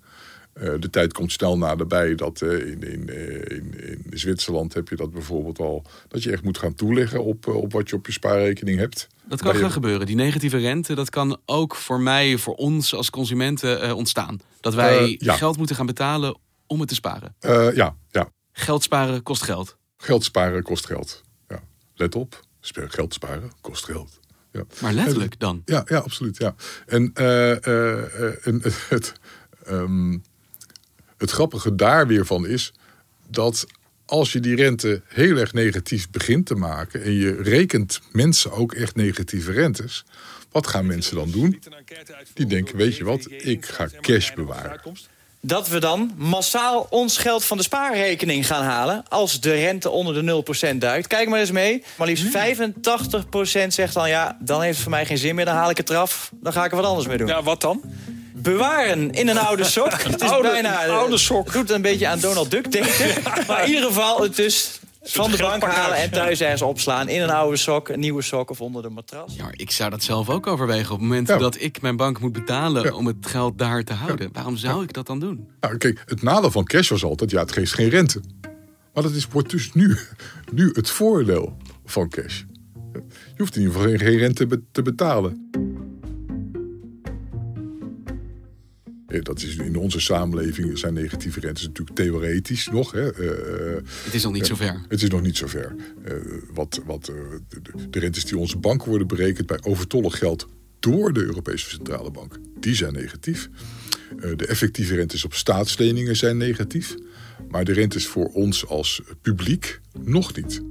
Eh, 0.56 0.72
de 0.78 0.90
tijd 0.90 1.12
komt 1.12 1.32
snel 1.32 1.58
naderbij 1.58 2.14
dat 2.14 2.40
uh, 2.40 2.66
in, 2.66 2.82
in, 2.82 3.08
eh, 3.08 3.56
in, 3.56 3.74
in, 3.88 4.18
Zwitserland 4.18 4.74
heb 4.74 4.88
je 4.88 4.96
dat 4.96 5.12
bijvoorbeeld 5.12 5.58
al. 5.58 5.84
Dat 6.08 6.22
je 6.22 6.32
echt 6.32 6.42
moet 6.42 6.58
gaan 6.58 6.74
toeleggen 6.74 7.24
op, 7.24 7.46
op 7.46 7.72
wat 7.72 7.88
je 7.88 7.96
op 7.96 8.06
je 8.06 8.12
spaarrekening 8.12 8.78
hebt. 8.78 9.06
Dat 9.24 9.42
kan 9.42 9.54
gaan 9.54 9.70
gebeuren. 9.70 10.06
Die 10.06 10.16
negatieve 10.16 10.56
rente, 10.56 10.94
dat 10.94 11.10
kan 11.10 11.40
ook 11.44 11.74
voor 11.74 12.00
mij, 12.00 12.38
voor 12.38 12.54
ons 12.54 12.94
als 12.94 13.10
consumenten 13.10 13.96
ontstaan. 13.96 14.40
Dat 14.60 14.74
wij 14.74 15.16
geld 15.20 15.56
moeten 15.56 15.76
gaan 15.76 15.86
betalen 15.86 16.38
om 16.66 16.80
het 16.80 16.88
te 16.88 16.94
sparen. 16.94 17.34
ja, 17.74 17.96
ja. 18.10 18.28
Geld 18.52 18.82
sparen 18.82 19.22
kost 19.22 19.42
geld. 19.42 19.76
Geld 19.96 20.24
sparen 20.24 20.62
kost 20.62 20.86
geld. 20.86 21.22
Ja. 21.48 21.62
Let 21.94 22.14
op, 22.14 22.40
geld 22.60 23.14
sparen 23.14 23.52
kost 23.60 23.84
geld. 23.84 24.20
Ja. 24.52 24.64
Maar 24.80 24.92
letterlijk 24.92 25.38
dan? 25.38 25.62
Ja, 25.64 25.82
ja 25.88 25.98
absoluut. 25.98 26.36
Ja. 26.36 26.54
En, 26.86 27.12
en 28.42 28.62
het. 28.88 29.12
Um, 29.68 30.22
het 31.18 31.30
grappige 31.30 31.74
daar 31.74 32.06
weer 32.06 32.26
van 32.26 32.46
is 32.46 32.72
dat 33.28 33.66
als 34.06 34.32
je 34.32 34.40
die 34.40 34.56
rente 34.56 35.02
heel 35.06 35.36
erg 35.36 35.52
negatief 35.52 36.10
begint 36.10 36.46
te 36.46 36.54
maken 36.54 37.02
en 37.02 37.12
je 37.12 37.42
rekent 37.42 38.00
mensen 38.12 38.52
ook 38.52 38.74
echt 38.74 38.96
negatieve 38.96 39.52
rentes, 39.52 40.04
wat 40.50 40.66
gaan 40.66 40.86
mensen 40.86 41.16
dan 41.16 41.30
doen? 41.30 41.62
Die 42.34 42.46
denken, 42.46 42.76
weet 42.76 42.96
je 42.96 43.04
wat, 43.04 43.26
ik 43.30 43.66
ga 43.66 43.88
cash 44.00 44.32
bewaren. 44.32 44.80
Dat 45.40 45.68
we 45.68 45.80
dan 45.80 46.12
massaal 46.16 46.86
ons 46.90 47.18
geld 47.18 47.44
van 47.44 47.56
de 47.56 47.62
spaarrekening 47.62 48.46
gaan 48.46 48.62
halen 48.62 49.04
als 49.08 49.40
de 49.40 49.52
rente 49.52 49.90
onder 49.90 50.14
de 50.26 50.42
0% 50.74 50.76
duikt. 50.76 51.06
Kijk 51.06 51.28
maar 51.28 51.40
eens 51.40 51.50
mee. 51.50 51.82
Maar 51.96 52.06
liefst 52.06 52.26
85% 52.26 53.66
zegt 53.68 53.94
dan 53.94 54.08
ja, 54.08 54.38
dan 54.40 54.60
heeft 54.60 54.74
het 54.74 54.82
voor 54.82 54.90
mij 54.90 55.06
geen 55.06 55.18
zin 55.18 55.34
meer, 55.34 55.44
dan 55.44 55.54
haal 55.54 55.70
ik 55.70 55.76
het 55.76 55.90
eraf. 55.90 56.32
Dan 56.40 56.52
ga 56.52 56.64
ik 56.64 56.70
er 56.70 56.76
wat 56.76 56.86
anders 56.86 57.06
mee 57.06 57.16
doen. 57.16 57.26
Ja, 57.26 57.42
wat 57.42 57.60
dan? 57.60 57.82
Bewaren 58.50 59.10
in 59.10 59.28
een 59.28 59.38
oude 59.38 59.64
sok. 59.64 59.92
Het 60.02 60.22
is 60.22 60.30
oude, 60.30 60.48
bijna 60.48 60.86
oude 60.86 61.18
sok. 61.18 61.52
doet 61.52 61.70
een 61.70 61.82
beetje 61.82 62.06
aan 62.08 62.20
Donald 62.20 62.50
Duck 62.50 62.72
denken. 62.72 63.22
Maar 63.48 63.62
in 63.62 63.68
ieder 63.68 63.84
geval, 63.84 64.22
het 64.22 64.38
is 64.38 64.80
van 65.02 65.30
de 65.30 65.36
bank 65.36 65.62
halen 65.62 65.96
en 65.96 66.10
thuis 66.10 66.40
ergens 66.40 66.62
opslaan. 66.62 67.08
In 67.08 67.22
een 67.22 67.30
oude 67.30 67.56
sok, 67.56 67.88
een 67.88 68.00
nieuwe 68.00 68.22
sok 68.22 68.50
of 68.50 68.60
onder 68.60 68.82
de 68.82 68.88
matras. 68.88 69.34
Ja, 69.36 69.48
ik 69.50 69.70
zou 69.70 69.90
dat 69.90 70.02
zelf 70.02 70.30
ook 70.30 70.46
overwegen. 70.46 70.92
Op 70.92 70.98
het 70.98 71.08
moment 71.08 71.28
Ja. 71.28 71.36
dat 71.38 71.60
ik 71.60 71.80
mijn 71.80 71.96
bank 71.96 72.20
moet 72.20 72.32
betalen 72.32 72.94
om 72.94 73.06
het 73.06 73.16
geld 73.26 73.58
daar 73.58 73.82
te 73.84 73.92
houden. 73.92 74.28
Waarom 74.32 74.56
zou 74.56 74.82
ik 74.82 74.92
dat 74.92 75.06
dan 75.06 75.20
doen? 75.20 75.48
Nou, 75.60 75.76
kijk, 75.76 76.02
het 76.06 76.22
nadeel 76.22 76.50
van 76.50 76.64
cash 76.64 76.88
was 76.88 77.04
altijd, 77.04 77.30
ja, 77.30 77.40
het 77.40 77.52
geeft 77.52 77.74
geen 77.74 77.88
rente. 77.88 78.20
Maar 78.94 79.02
dat 79.02 79.12
is, 79.12 79.26
wordt 79.30 79.50
dus 79.50 79.72
nu, 79.72 79.98
nu 80.52 80.70
het 80.72 80.90
voordeel 80.90 81.56
van 81.84 82.08
cash. 82.08 82.42
Je 82.92 83.42
hoeft 83.42 83.56
in 83.56 83.62
ieder 83.62 83.76
geval 83.76 83.96
geen, 83.96 84.18
rente 84.18 84.62
te 84.72 84.82
betalen. 84.82 85.48
Dat 89.24 89.42
is 89.42 89.56
in 89.56 89.76
onze 89.76 90.00
samenleving 90.00 90.78
zijn 90.78 90.94
negatieve 90.94 91.40
rentes 91.40 91.66
natuurlijk 91.66 91.96
theoretisch 91.96 92.68
nog. 92.68 92.92
Hè. 92.92 93.12
Eh, 93.12 93.82
Het 94.04 94.14
is 94.14 94.22
nog 94.22 94.32
niet 94.32 94.42
eh, 94.42 94.48
zover. 94.48 94.80
Het 94.88 95.02
is 95.02 95.08
nog 95.08 95.22
niet 95.22 95.36
zover. 95.36 95.74
Eh, 96.04 96.14
wat, 96.54 96.80
wat, 96.86 97.08
eh, 97.08 97.14
de, 97.48 97.88
de- 97.90 97.98
rentes 97.98 98.24
die 98.24 98.38
onze 98.38 98.56
banken 98.58 98.88
worden 98.88 99.06
berekend 99.06 99.46
bij 99.46 99.58
overtollig 99.62 100.18
geld 100.18 100.46
door 100.80 101.12
de 101.12 101.20
Europese 101.22 101.68
Centrale 101.70 102.10
Bank, 102.10 102.38
die 102.60 102.74
zijn 102.74 102.92
negatief. 102.92 103.48
Eh, 104.20 104.30
de 104.36 104.46
effectieve 104.46 104.94
rentes 104.94 105.24
op 105.24 105.34
staatsleningen 105.34 106.16
zijn 106.16 106.36
negatief. 106.36 106.94
Maar 107.48 107.64
de 107.64 107.72
rentes 107.72 108.06
voor 108.06 108.26
ons 108.26 108.66
als 108.66 109.02
publiek 109.22 109.80
nog 110.02 110.36
niet. 110.36 110.62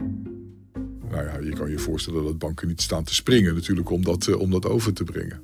Nou 1.09 1.23
ja, 1.25 1.37
je 1.39 1.53
kan 1.53 1.69
je 1.69 1.77
voorstellen 1.79 2.23
dat 2.23 2.37
banken 2.37 2.67
niet 2.67 2.81
staan 2.81 3.03
te 3.03 3.13
springen 3.15 3.53
natuurlijk 3.53 3.89
om 3.89 4.03
dat, 4.03 4.27
eh, 4.27 4.39
om 4.39 4.51
dat 4.51 4.65
over 4.65 4.93
te 4.93 5.03
brengen. 5.03 5.41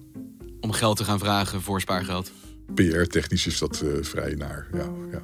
Om 0.60 0.72
geld 0.72 0.98
te 0.98 1.04
gaan 1.04 1.20
vragen 1.20 1.62
voor 1.62 1.82
spaargeld. 1.82 2.32
PR-technisch 2.76 3.48
is 3.48 3.60
dat 3.60 3.82
eh, 3.82 3.90
vrij 4.04 4.34
naar. 4.34 4.68
Ja, 4.74 4.90
ja. 5.12 5.22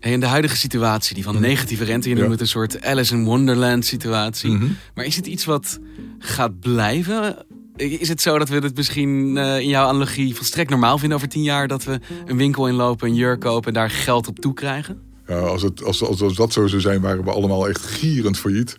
Hey, 0.00 0.12
en 0.12 0.20
de 0.20 0.26
huidige 0.26 0.56
situatie, 0.56 1.14
die 1.14 1.24
van 1.24 1.40
negatieve 1.40 1.84
rente, 1.84 2.08
je 2.08 2.14
noemt 2.14 2.26
Mhm. 2.28 2.36
Ja. 2.36 2.40
het 2.40 2.40
een 2.40 2.46
soort 2.60 2.84
Alice 2.84 3.14
in 3.14 3.24
Wonderland 3.24 3.84
situatie. 3.86 4.50
Mhm. 4.50 4.66
Maar 4.94 5.04
is 5.04 5.16
het 5.16 5.26
iets 5.26 5.44
wat 5.44 5.78
gaat 6.18 6.60
blijven? 6.60 7.36
Is 7.76 8.08
het 8.08 8.20
zo 8.20 8.38
dat 8.38 8.48
we 8.48 8.54
het 8.54 8.76
misschien 8.76 9.36
eh, 9.36 9.58
in 9.58 9.68
jouw 9.68 9.86
analogie 9.86 10.34
volstrekt 10.34 10.70
normaal 10.70 10.98
vinden 10.98 11.16
over 11.16 11.28
tien 11.28 11.42
jaar 11.42 11.68
dat 11.68 11.84
we 11.84 12.00
een 12.26 12.36
winkel 12.36 12.66
inlopen, 12.68 13.08
een 13.08 13.14
jurk 13.14 13.40
kopen 13.40 13.68
en 13.68 13.74
daar 13.74 13.90
geld 13.90 14.28
op 14.28 14.38
toe 14.38 14.54
krijgen? 14.54 15.00
Ja, 15.26 15.38
als, 15.38 15.62
het, 15.62 15.82
als, 15.84 16.02
als, 16.02 16.22
als 16.22 16.34
dat 16.34 16.52
zo 16.52 16.66
zou 16.66 16.80
zijn, 16.80 17.00
waren 17.00 17.24
we 17.24 17.30
allemaal 17.30 17.68
echt 17.68 17.80
gierend 17.86 18.38
failliet. 18.38 18.76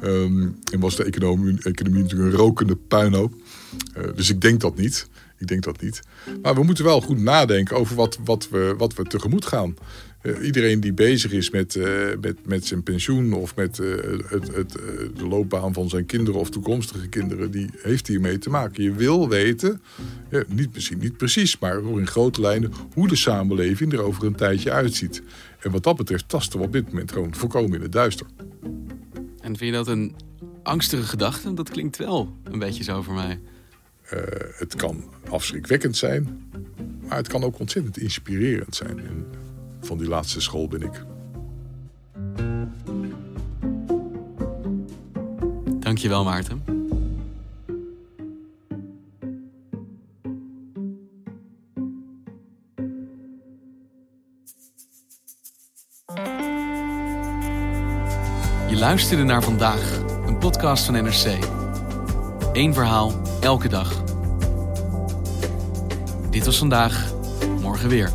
Ehm, 0.00 0.48
en 0.72 0.80
was 0.80 0.96
de 0.96 1.04
economie, 1.04 1.58
economie 1.62 2.02
natuurlijk 2.02 2.32
een 2.32 2.38
rokende 2.38 2.76
puinhoop. 2.76 3.34
Eh, 3.94 4.04
dus 4.14 4.30
ik 4.30 4.40
denk 4.40 4.60
dat 4.60 4.76
niet. 4.76 5.08
Ik 5.38 5.46
denk 5.46 5.62
dat 5.62 5.80
niet. 5.80 6.02
Maar 6.42 6.54
we 6.54 6.62
moeten 6.62 6.84
wel 6.84 7.00
goed 7.00 7.20
nadenken 7.20 7.76
over 7.76 7.96
wat, 7.96 8.18
wat, 8.24 8.48
we, 8.48 8.74
wat 8.78 8.94
we 8.94 9.02
tegemoet 9.02 9.44
gaan. 9.44 9.76
Eh, 10.22 10.44
iedereen 10.44 10.80
die 10.80 10.92
bezig 10.92 11.32
is 11.32 11.50
met, 11.50 11.76
eh, 11.76 11.86
met, 12.20 12.46
met 12.46 12.66
zijn 12.66 12.82
pensioen 12.82 13.32
of 13.32 13.56
met 13.56 13.76
het, 14.28 14.54
het, 14.54 14.72
de 15.16 15.26
loopbaan 15.28 15.72
van 15.72 15.88
zijn 15.88 16.06
kinderen 16.06 16.40
of 16.40 16.50
toekomstige 16.50 17.08
kinderen, 17.08 17.50
die 17.50 17.70
heeft 17.82 18.06
hiermee 18.06 18.38
te 18.38 18.50
maken. 18.50 18.82
Je 18.82 18.92
wil 18.92 19.28
weten, 19.28 19.80
ja, 20.30 20.42
niet, 20.48 20.74
misschien 20.74 20.98
niet 20.98 21.16
precies, 21.16 21.58
maar 21.58 21.82
in 21.82 22.06
grote 22.06 22.40
lijnen, 22.40 22.72
hoe 22.94 23.08
de 23.08 23.16
samenleving 23.16 23.92
er 23.92 24.02
over 24.02 24.24
een 24.24 24.34
tijdje 24.34 24.70
uitziet. 24.70 25.22
En 25.60 25.70
wat 25.70 25.82
dat 25.82 25.96
betreft 25.96 26.28
tasten 26.28 26.58
we 26.58 26.64
op 26.64 26.72
dit 26.72 26.86
moment 26.86 27.12
gewoon 27.12 27.34
voorkomen 27.34 27.76
in 27.76 27.82
het 27.82 27.92
duister. 27.92 28.26
En 29.40 29.56
vind 29.56 29.70
je 29.70 29.72
dat 29.72 29.88
een 29.88 30.14
angstige 30.62 31.02
gedachte? 31.02 31.54
Dat 31.54 31.70
klinkt 31.70 31.96
wel 31.96 32.36
een 32.44 32.58
beetje 32.58 32.84
zo 32.84 33.02
voor 33.02 33.14
mij. 33.14 33.40
Eh, 34.02 34.20
het 34.58 34.74
kan 34.74 35.04
afschrikwekkend 35.28 35.96
zijn, 35.96 36.50
maar 37.00 37.16
het 37.16 37.28
kan 37.28 37.44
ook 37.44 37.58
ontzettend 37.58 37.98
inspirerend 37.98 38.76
zijn. 38.76 38.98
En 38.98 39.26
van 39.80 39.98
die 39.98 40.08
laatste 40.08 40.40
school 40.40 40.68
ben 40.68 40.82
ik. 40.82 41.04
Dankjewel 45.80 46.24
Maarten. 46.24 46.79
Luisterde 58.80 59.22
naar 59.22 59.42
vandaag, 59.42 59.98
een 60.26 60.38
podcast 60.38 60.84
van 60.84 60.94
NRC. 60.94 61.38
Eén 62.52 62.74
verhaal, 62.74 63.12
elke 63.40 63.68
dag. 63.68 64.02
Dit 66.30 66.44
was 66.44 66.58
vandaag, 66.58 67.12
morgen 67.60 67.88
weer. 67.88 68.12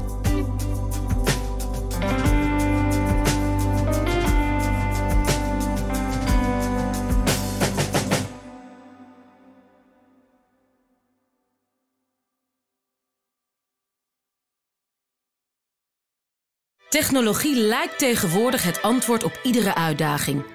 Technologie 16.90 17.56
lijkt 17.56 18.00
tegenwoordig 18.00 18.64
het 18.64 18.82
antwoord 18.82 19.24
op 19.24 19.40
iedere 19.44 19.76
uitdaging. 19.76 20.55